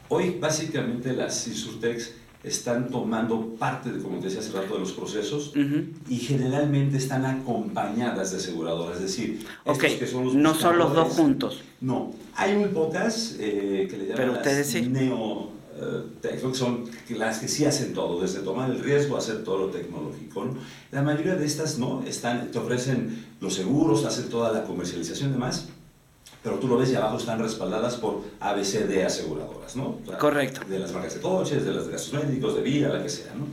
[0.08, 2.14] Hoy, básicamente, las Insurtechs
[2.46, 5.88] están tomando parte, de, como te decía hace rato, de los procesos uh -huh.
[6.08, 9.98] y generalmente están acompañadas de aseguradoras, es decir, okay.
[9.98, 11.64] que son los no son los dos juntos.
[11.82, 14.82] No, hay muy pocas eh, que le llaman Pero las sí.
[14.82, 19.44] neo, uh, que son las que sí hacen todo, desde tomar el riesgo a hacer
[19.44, 20.46] todo lo tecnológico.
[20.46, 20.54] ¿no?
[20.92, 25.34] La mayoría de estas no, están, te ofrecen los seguros, hacen toda la comercialización y
[25.34, 25.68] demás,
[26.46, 29.98] pero tú lo ves y abajo están respaldadas por ABCD aseguradoras, ¿no?
[30.04, 30.62] O sea, Correcto.
[30.70, 33.34] De las marcas de coches, de las de gastos médicos, de vida, la que sea,
[33.34, 33.48] ¿no?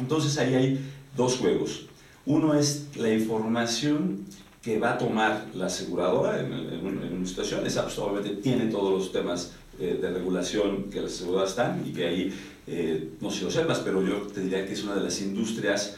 [0.00, 1.84] Entonces ahí hay dos juegos.
[2.24, 4.24] Uno es la información
[4.62, 7.66] que va a tomar la aseguradora en, en, en una situación.
[7.66, 11.92] Esa pues, obviamente tiene todos los temas eh, de regulación que las aseguradoras están y
[11.92, 12.34] que ahí,
[12.66, 15.20] eh, no sé si lo sepas, pero yo te diría que es una de las
[15.20, 15.96] industrias,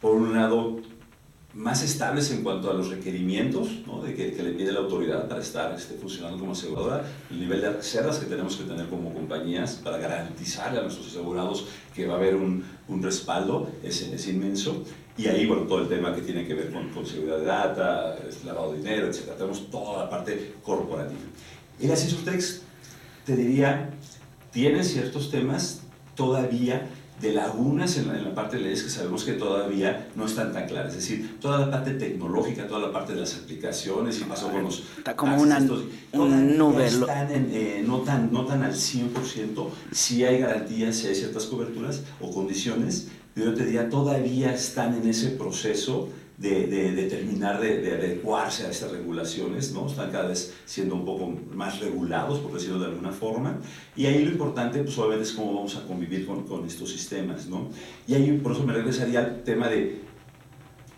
[0.00, 0.80] por un lado,
[1.58, 4.00] más estables en cuanto a los requerimientos ¿no?
[4.00, 7.60] de que, que, le pide la autoridad para estar este, funcionando como aseguradora, el nivel
[7.60, 11.66] de reservas que tenemos que tener como compañías para garantizarle a nuestros asegurados
[11.96, 14.84] que va a haber un, un respaldo es, es, inmenso.
[15.16, 18.16] Y ahí, bueno, todo el tema que tiene que ver con, con seguridad de data,
[18.46, 19.32] lavado de dinero, etc.
[19.36, 21.18] Tenemos toda la parte corporativa.
[21.80, 22.62] Y las Insurtex,
[23.26, 23.90] te diría,
[24.52, 25.82] tienen ciertos temas
[26.14, 26.88] todavía
[27.20, 30.52] de lagunas en la, en la, parte de leyes que sabemos que todavía no están
[30.52, 30.94] tan claras.
[30.94, 34.62] Es decir, toda la parte tecnológica, toda la parte de las aplicaciones y pasó con
[34.62, 34.84] los...
[34.98, 36.86] Está como una estos, un nube.
[36.86, 41.46] Están en, eh, no, tan, no tan al 100%, sí hay garantías, sí hay ciertas
[41.46, 47.08] coberturas o condiciones, pero yo te diría, todavía están en ese proceso de, de, de,
[47.08, 49.88] terminar de, de, adecuarse a estas regulaciones, ¿no?
[49.88, 53.58] Están cada vez siendo un poco más regulados, por decirlo de alguna forma,
[53.96, 57.48] y ahí lo importante, pues obviamente es cómo vamos a convivir con, con estos sistemas,
[57.48, 57.68] ¿no?
[58.06, 60.00] Y ahí por eso me regresaría al tema de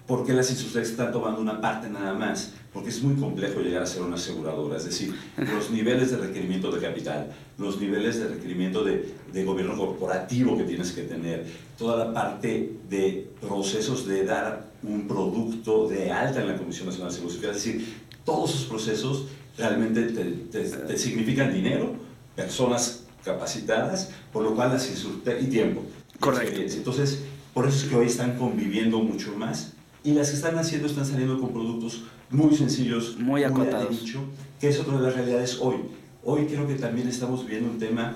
[0.06, 3.82] por qué las instituciones están tomando una parte nada más, porque es muy complejo llegar
[3.82, 8.28] a ser una aseguradora, es decir, los niveles de requerimiento de capital, los niveles de
[8.28, 11.46] requerimiento de, de gobierno corporativo que tienes que tener,
[11.78, 17.10] toda la parte de procesos de dar un producto de alta en la Comisión Nacional
[17.10, 21.94] de Seguros es decir, todos esos procesos realmente te, te, te significan dinero,
[22.34, 25.82] personas capacitadas, por lo cual las y tiempo.
[26.18, 26.60] Correcto.
[26.60, 30.86] Entonces, por eso es que hoy están conviviendo mucho más y las que están haciendo
[30.86, 34.20] están saliendo con productos muy sencillos, muy acotados, muy dicho,
[34.58, 35.76] que es otra de las realidades hoy.
[36.24, 38.14] Hoy creo que también estamos viendo un tema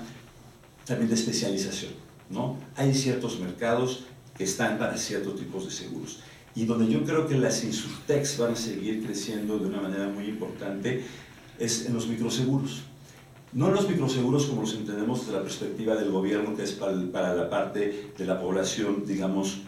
[0.85, 1.91] también de especialización,
[2.29, 2.57] ¿no?
[2.75, 4.05] Hay ciertos mercados
[4.37, 6.19] que están para ciertos tipos de seguros
[6.55, 10.25] y donde yo creo que las insurtex van a seguir creciendo de una manera muy
[10.25, 11.03] importante
[11.59, 12.83] es en los microseguros.
[13.53, 16.93] No en los microseguros como los entendemos desde la perspectiva del gobierno, que es para,
[17.11, 19.61] para la parte de la población, digamos,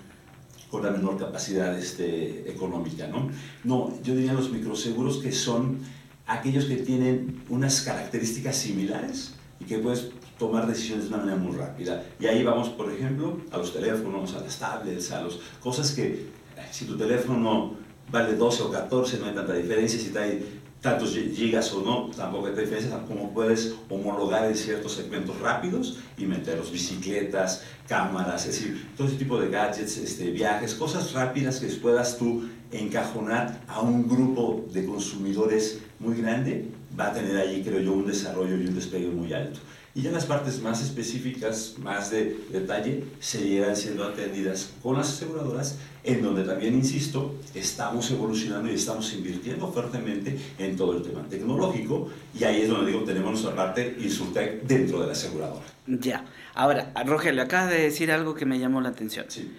[0.69, 3.07] con la menor capacidad este, económica.
[3.07, 3.29] ¿no?
[3.63, 5.79] no, yo diría los microseguros que son
[6.25, 11.55] aquellos que tienen unas características similares, y que puedes tomar decisiones de una manera muy
[11.55, 12.03] rápida.
[12.19, 16.27] Y ahí vamos, por ejemplo, a los teléfonos, a las tablets, a las cosas que
[16.71, 17.75] si tu teléfono
[18.09, 20.41] vale 12 o 14 no hay tanta diferencia, si trae
[20.81, 26.25] tantos gigas o no, tampoco hay diferencia, como puedes homologar en ciertos segmentos rápidos y
[26.25, 31.67] meterlos, bicicletas, cámaras, es decir, todo ese tipo de gadgets, este, viajes, cosas rápidas que
[31.67, 37.79] puedas tú encajonar a un grupo de consumidores muy grande, va a tener ahí, creo
[37.79, 39.59] yo, un desarrollo y un despegue muy alto.
[39.97, 45.79] Y ya las partes más específicas, más de detalle, seguirán siendo atendidas con las aseguradoras,
[46.03, 52.09] en donde también, insisto, estamos evolucionando y estamos invirtiendo fuertemente en todo el tema tecnológico,
[52.39, 55.65] y ahí es donde digo, tenemos nuestra parte Insurtech dentro de la aseguradora.
[55.87, 56.25] Ya.
[56.53, 59.25] Ahora, Rogelio, acabas de decir algo que me llamó la atención.
[59.29, 59.51] Sí.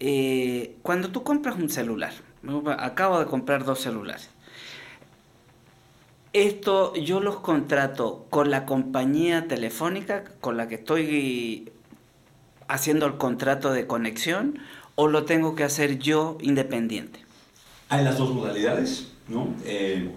[0.00, 2.12] Eh, cuando tú compras un celular,
[2.78, 4.28] acabo de comprar dos celulares,
[6.32, 11.72] esto yo los contrato con la compañía telefónica con la que estoy
[12.68, 14.58] haciendo el contrato de conexión
[14.94, 17.24] o lo tengo que hacer yo independiente.
[17.88, 19.54] Hay las dos modalidades, ¿no?
[19.64, 20.10] Eh,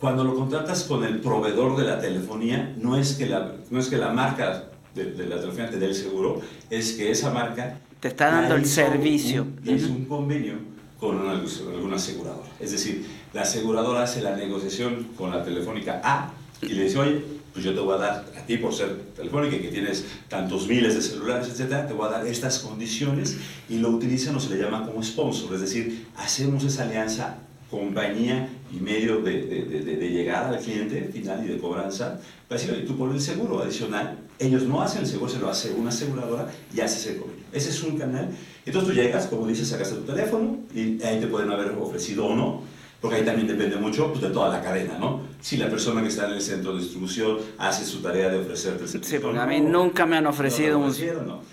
[0.00, 3.88] cuando lo contratas con el proveedor de la telefonía, no es que la, no es
[3.88, 6.40] que la marca de, la telefonía te dé el seguro,
[6.70, 7.78] es que esa marca...
[8.00, 9.46] Te está dando el servicio.
[9.66, 10.54] es un convenio
[10.98, 12.48] con alguna aseguradora.
[12.58, 17.22] Es decir, la aseguradora hace la negociación con la telefónica A y le dice, oye,
[17.52, 20.68] pues yo te voy a dar, a ti por ser telefónica y que tienes tantos
[20.68, 23.38] miles de celulares, etcétera, te voy a dar estas condiciones
[23.68, 27.38] y lo utilizan o se le llama como sponsor, es decir, hacemos esa alianza
[27.70, 32.74] compañía y medio de, de, de, llegada al cliente final y de cobranza, para decir,
[32.74, 35.90] oye, tú pones el seguro adicional, ellos no hacen el seguro, se lo hace una
[35.90, 37.44] aseguradora y hace ese convenio.
[37.52, 38.30] Ese es un canal.
[38.66, 42.34] Entonces tú llegas, como dices, sacas tu teléfono y ahí te pueden haber ofrecido o
[42.34, 42.62] no
[43.00, 45.22] porque ahí también depende mucho pues, de toda la cadena, ¿no?
[45.40, 48.84] Si la persona que está en el centro de distribución hace su tarea de ofrecerte
[48.84, 49.04] el.
[49.04, 50.92] Sí, porque a mí nunca me han ofrecido un,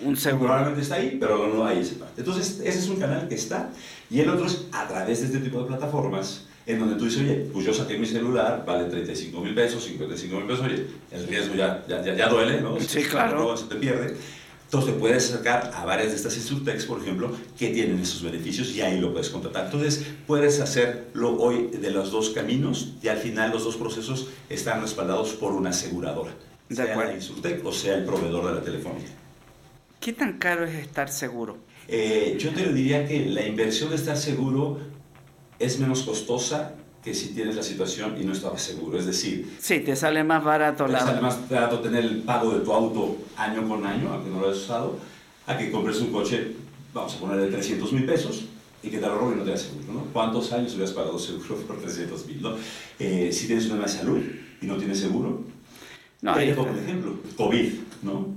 [0.01, 0.45] un, seguro.
[0.45, 2.21] Probablemente está ahí, pero no hay esa parte.
[2.21, 3.69] Entonces, ese es un canal que está,
[4.09, 7.21] y el otro es a través de este tipo de plataformas, en donde tú dices,
[7.21, 11.27] oye, pues yo saqué mi celular, vale 35 mil pesos, 55 mil pesos, oye, el
[11.27, 12.77] riesgo ya, ya, ya, duele, ¿no?
[12.81, 13.55] Sí, claro.
[13.55, 14.17] Se te pierde.
[14.67, 18.75] Entonces te puedes acercar a varias de estas Insurtex, por ejemplo, que tienen esos beneficios
[18.75, 19.65] y ahí lo puedes contratar.
[19.65, 24.81] Entonces puedes hacerlo hoy de los dos caminos y al final los dos procesos están
[24.81, 26.33] respaldados por una aseguradora,
[26.67, 27.13] de sea acuerdo.
[27.13, 29.07] la o sea el proveedor de la telefonía.
[30.01, 31.55] ¿Qué tan caro es estar seguro?
[31.87, 34.79] Eh, yo te diría que la inversión de estar seguro
[35.59, 36.75] es menos costosa
[37.07, 38.99] que si tienes la situación y no estabas seguro.
[38.99, 42.65] Es decir, sí, te sale más barato te sale más barato tener el pago de
[42.65, 44.97] tu auto año con año, aunque no lo hayas usado,
[45.45, 46.51] a que compres un coche,
[46.93, 48.47] vamos a poner de 300 mil pesos
[48.83, 49.93] y que te lo roben y no te das seguro.
[49.93, 49.99] ¿no?
[50.11, 52.41] ¿Cuántos años hubieras pagado seguro por 300 mil?
[52.41, 52.55] ¿no?
[52.99, 54.21] Eh, si tienes una de salud
[54.61, 55.45] y no tienes seguro,
[56.21, 57.71] no, te por ejemplo, COVID.
[58.01, 58.27] ¿no?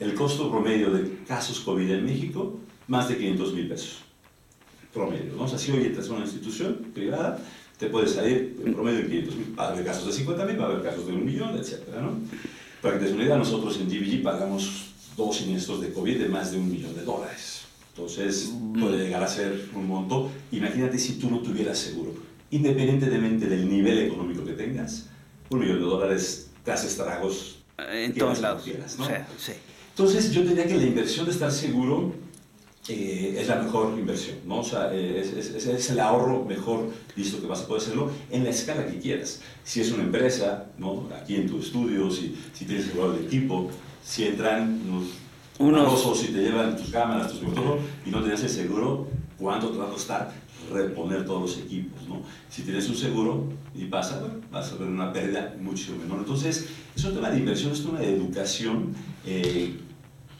[0.00, 3.98] El costo promedio de casos COVID en México, más de 500 mil pesos.
[4.92, 5.34] Promedio.
[5.36, 5.44] ¿no?
[5.44, 7.38] O sea, si hoy entras a una institución privada,
[7.80, 9.58] te puede salir en promedio de 500 mil.
[9.58, 11.78] Va a haber casos de 50 mil, va a haber casos de un millón, etc.
[11.98, 12.20] ¿no?
[12.82, 16.52] Para que te una idea, nosotros en GBG pagamos dos siniestros de COVID de más
[16.52, 17.62] de un millón de dólares.
[17.88, 20.30] Entonces, puede llegar a ser un monto.
[20.52, 22.14] Imagínate si tú no tuvieras seguro.
[22.50, 25.08] Independientemente del nivel económico que tengas,
[25.48, 27.62] un millón de dólares te hace estragos.
[27.78, 28.66] En todos lados.
[28.98, 29.06] ¿no?
[29.38, 29.52] sí.
[29.88, 32.12] Entonces, yo diría que la inversión de estar seguro
[32.92, 34.60] eh, es la mejor inversión, ¿no?
[34.60, 38.10] O sea, eh, es, es, es, el ahorro mejor listo que vas a poder hacerlo
[38.30, 39.40] en la escala que quieras.
[39.64, 41.08] Si es una empresa, ¿no?
[41.20, 43.70] Aquí en tu estudio, si, si tienes seguro de equipo,
[44.02, 45.08] si entran unos
[45.60, 49.78] unos y te llevan tus cámaras, tus micrófonos y no tienes el seguro, ¿cuánto te
[49.78, 50.32] va a costar
[50.72, 52.22] reponer todos los equipos, ¿no?
[52.48, 56.20] Si tienes un seguro y pasa, bueno, vas a ver una pérdida mucho menor.
[56.20, 58.94] Entonces, es un tema de inversión, es un tema de educación
[59.26, 59.76] eh,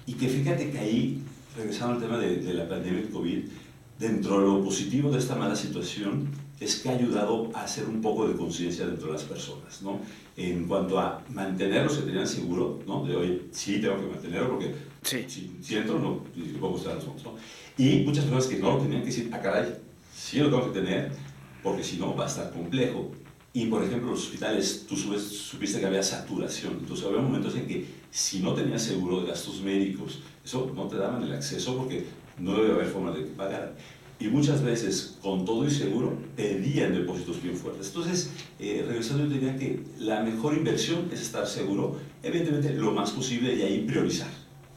[0.06, 1.22] y que fíjate que ahí
[1.56, 3.38] regresando al tema de, la pandemia del COVID,
[3.98, 8.00] dentro de lo positivo de esta mala situación es que ha ayudado a hacer un
[8.00, 10.00] poco de conciencia dentro de las personas, ¿no?
[10.36, 13.04] En cuanto a mantenerlos que tenían seguro, ¿no?
[13.04, 15.24] De hoy, sí, tengo que mantenerlo porque sí.
[15.26, 16.24] si, si, entro, no,
[16.60, 17.34] puedo estar los ¿no?
[17.78, 19.74] Y muchas personas que no lo tenían que decir, ah, caray,
[20.14, 21.12] sí lo tengo que tener,
[21.62, 23.10] porque si no va a estar complejo.
[23.52, 26.74] Y, por ejemplo, los hospitales, tú supiste que había saturación.
[26.80, 30.96] Entonces, había momentos en que si no tenías seguro de gastos médicos, eso no te
[30.96, 32.04] daban el acceso porque
[32.38, 33.70] no debe haber forma de que pagaran.
[34.18, 37.86] Y muchas veces, con todo y seguro, pedían depósitos bien fuertes.
[37.88, 43.12] Entonces, eh, regresando, yo diría que la mejor inversión es estar seguro, evidentemente lo más
[43.12, 44.28] posible y ahí priorizar.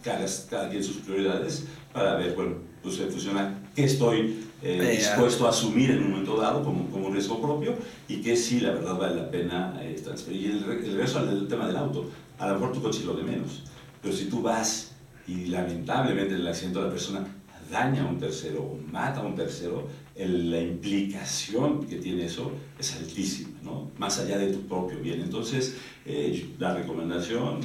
[0.02, 5.46] Cada, cada quien sus prioridades para ver, bueno, pues funciona qué estoy eh, Eh, dispuesto
[5.46, 7.76] a asumir en un momento dado como, como un riesgo propio
[8.08, 10.42] y que sí, la verdad, vale la pena eh, transferir.
[10.42, 12.10] Y el, el regreso al tema del auto,
[12.40, 13.64] a lo mejor tu coche lo de menos,
[14.02, 14.93] pero si tú vas
[15.28, 17.26] y lamentablemente en el accidente la persona
[17.72, 22.96] daña a un tercero o mata a un tercero, la implicación que tiene eso es
[22.96, 23.90] altísima, ¿no?
[23.98, 25.22] más allá de tu propio bien.
[25.22, 27.62] Entonces, eh, la recomendación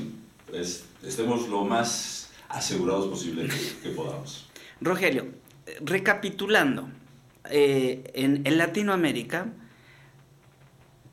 [0.53, 3.47] es estemos lo más asegurados posible
[3.83, 4.49] que, podamos.
[4.81, 5.27] Rogelio,
[5.81, 6.89] recapitulando,
[7.51, 9.49] eh, en, en Latinoamérica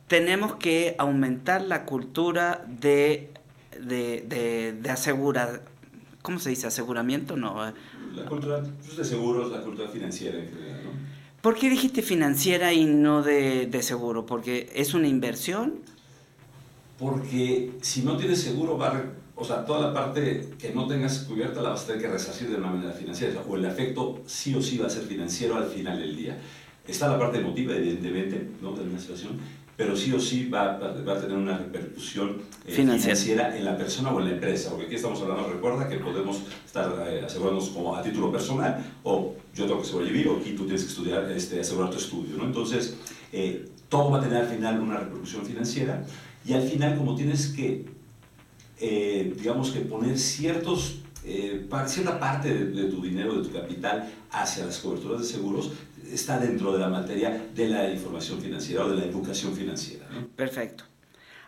[0.08, 3.32] tenemos que aumentar la cultura de,
[3.82, 5.62] de, de, de asegura-
[6.26, 6.68] ¿cómo se dice?
[6.68, 7.68] Aseguramiento, no.
[7.68, 7.74] eh.
[8.16, 10.90] La cultura pues, de seguros, la cultura financiera en general, ¿no?
[11.42, 14.26] ¿Por qué dijiste financiera y no de, de seguro?
[14.26, 15.76] ¿Porque es una inversión?
[16.98, 19.04] Porque si no tienes seguro, va a
[19.38, 22.50] o sea, toda la parte que no tengas cubierta la vas a tener que resarcir
[22.50, 25.66] de una manera financiera, o el efecto sí o sí va a ser financiero al
[25.66, 26.38] final del día.
[26.88, 28.72] Está la parte emotiva, evidentemente, ¿no?
[28.72, 29.38] de una situación,
[29.78, 33.16] pero sí o sí va, va- va a tener una repercusión eh, Financiera.
[33.16, 36.42] financiera en la persona o en la empresa, porque aquí estamos hablando, recuerda que podemos
[36.66, 40.64] estar eh, asegurándonos como a título personal, o yo tengo que sobrevivir, o aquí tú
[40.64, 42.46] tienes que estudiar, este, asegurar tu estudio, ¿no?
[42.46, 42.96] Entonces,
[43.34, 46.06] eh, todo va a tener al final una repercusión financiera,
[46.46, 47.86] y al final, como tienes que,
[48.80, 54.66] digamos que poner ciertos, eh, cierta parte de, de tu dinero, de tu capital, hacia
[54.66, 55.72] las coberturas de seguros,
[56.12, 60.06] está dentro de la materia de la información financiera o de la educación financiera.
[60.36, 60.84] Perfecto.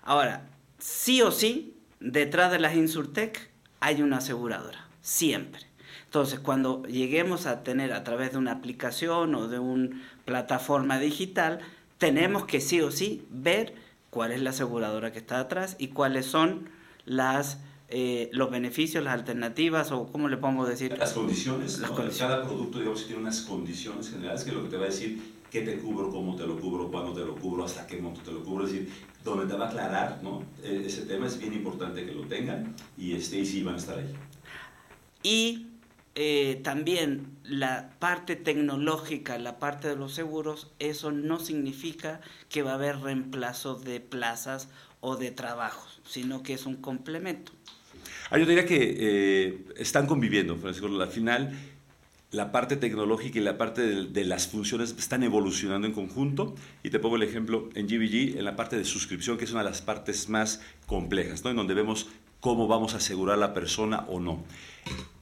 [0.04, 0.48] Ahora,
[0.80, 3.50] sí o sí, detrás de las Insurtech
[3.80, 5.62] hay una aseguradora, siempre.
[6.06, 11.60] Entonces, cuando lleguemos a tener a través de una aplicación o de una plataforma digital,
[11.98, 13.74] tenemos que sí o sí ver
[14.10, 16.70] cuál es la aseguradora que está atrás y cuáles son
[17.06, 20.98] las, eh, los beneficios, las alternativas o cómo le podemos decir.
[20.98, 21.96] Las condiciones, Las ¿no?
[21.98, 22.36] condiciones.
[22.36, 25.38] cada producto digamos, tiene unas condiciones generales que es lo que te va a decir
[25.50, 28.32] qué te cubro, cómo te lo cubro, cuándo te lo cubro, hasta qué monto te
[28.32, 28.92] lo cubro, es decir,
[29.24, 30.44] donde te va a aclarar ¿no?
[30.64, 33.78] E- ese tema es bien importante que lo tengan y, este, y sí van a
[33.78, 34.14] estar ahí.
[35.24, 35.68] Y
[36.16, 42.72] eh, también la parte tecnológica, la parte de los seguros, eso no significa que va
[42.72, 44.68] a haber reemplazo de plazas
[45.00, 47.52] o de trabajos, sino que es un complemento.
[48.30, 50.88] Ah, yo diría que eh, están conviviendo, Francisco.
[50.88, 51.54] Al final,
[52.32, 56.56] la parte tecnológica y la parte de, las funciones están evolucionando en conjunto.
[56.84, 59.64] Y te pongo el ejemplo en GBG, en la parte de suscripción, que es una
[59.64, 61.52] de las partes más complejas, ¿no?
[61.52, 62.08] en donde vemos
[62.42, 64.44] cómo vamos a asegurar a la persona o no.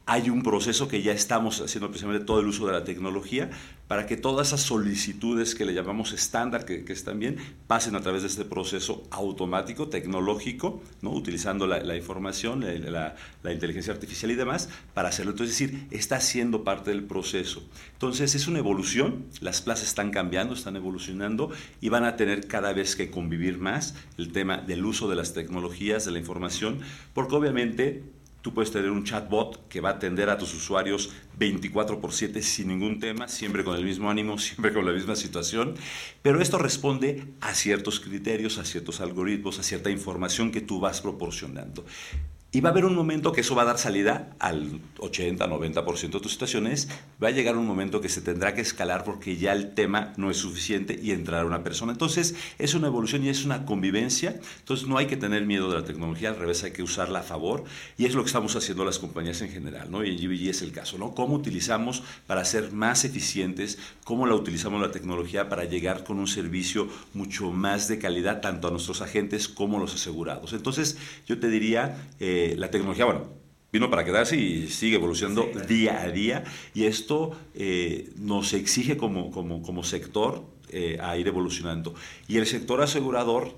[0.07, 3.49] Hay un proceso que ya estamos haciendo precisamente todo el uso de la tecnología
[3.87, 8.21] para que todas esas solicitudes que le llamamos estándar, que, están bien, pasen a través
[8.21, 11.09] de este proceso automático, tecnológico, ¿no?
[11.11, 15.31] utilizando la, información, la, la- la inteligencia artificial y demás, para hacerlo.
[15.31, 17.63] Entonces, es decir, está siendo parte del proceso.
[17.93, 21.49] Entonces, es una evolución, las plazas están cambiando, están evolucionando
[21.81, 25.33] y van a tener cada vez que convivir más el tema del uso de las
[25.33, 26.79] tecnologías, de la información,
[27.15, 28.03] porque obviamente
[28.45, 32.43] Tú puedes tener un chatbot que va a atender a tus usuarios 24 por 7
[32.43, 35.73] sin ningún tema, siempre con el mismo ánimo, siempre con la misma situación,
[36.21, 41.01] pero esto responde a ciertos criterios, a ciertos algoritmos, a cierta información que tú vas
[41.01, 41.87] proporcionando.
[42.55, 46.09] Y va a haber un momento que eso va a dar salida al 80, 90%
[46.09, 46.87] de tus situaciones.
[47.21, 50.31] Va a llegar un momento que se tendrá que escalar porque ya el tema no
[50.31, 51.91] es suficiente y entrará una persona.
[51.91, 54.39] Entonces, es una evolución y es una convivencia.
[54.59, 57.23] Entonces, no hay que tener miedo de la tecnología, al revés, hay que usarla a
[57.23, 57.65] favor.
[57.97, 60.05] Y es lo que estamos haciendo las compañías en general, ¿no?
[60.05, 61.13] Y en GBG es el caso, ¿no?
[61.13, 66.27] Cómo utilizamos para ser más eficientes, cómo la utilizamos la tecnología para llegar con un
[66.27, 70.53] servicio mucho más de calidad, tanto a nuestros agentes como a los asegurados.
[70.53, 70.97] Entonces,
[71.27, 73.29] yo te diría, eh, la tecnología, bueno,
[73.71, 76.43] vino para quedarse y sigue evolucionando día a día
[76.73, 81.93] y esto eh, nos exige como, como, como sector eh, a ir evolucionando.
[82.27, 83.53] Y el sector asegurador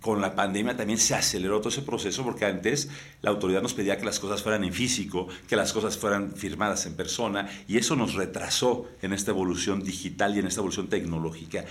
[0.00, 2.88] con la pandemia también se aceleró todo ese proceso porque antes
[3.22, 6.86] la autoridad nos pedía que las cosas fueran en físico, que las cosas fueran firmadas
[6.86, 11.64] en persona y eso nos retrasó en esta evolución digital y en esta evolución tecnológica.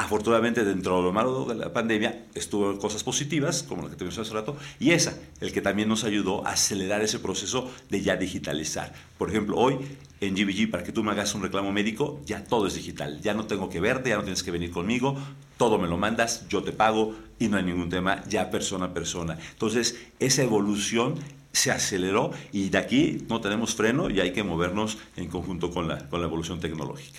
[0.00, 4.26] Afortunadamente, dentro de lo malo de la pandemia, estuvo cosas positivas, como la que mencioné
[4.26, 8.16] hace rato, y esa, el que también nos ayudó a acelerar ese proceso de ya
[8.16, 8.94] digitalizar.
[9.18, 9.76] Por ejemplo, hoy
[10.22, 13.20] en GBG, para que tú me hagas un reclamo médico, ya todo es digital.
[13.20, 15.18] Ya no tengo que verte, ya no tienes que venir conmigo,
[15.58, 18.94] todo me lo mandas, yo te pago y no hay ningún tema, ya persona a
[18.94, 19.36] persona.
[19.52, 21.16] Entonces, esa evolución
[21.52, 25.88] se aceleró y de aquí no tenemos freno y hay que movernos en conjunto con
[25.88, 27.18] la, con la evolución tecnológica.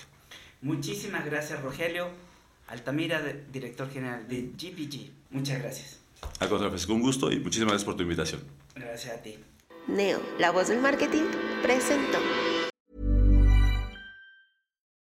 [0.62, 2.31] Muchísimas gracias, Rogelio
[2.68, 3.20] Altamira,
[3.52, 5.10] director general de GPG.
[5.30, 5.98] Muchas gracias.
[6.38, 8.42] Al contrario, Francisco, un gusto y muchísimas gracias por tu invitación.
[8.74, 9.36] Gracias a ti.
[9.88, 11.24] Neo, la voz del marketing,
[11.62, 12.18] presentó.